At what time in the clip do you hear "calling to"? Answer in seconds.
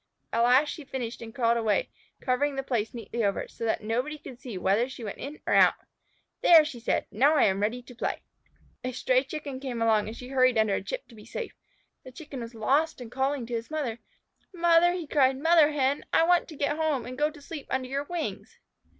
13.11-13.53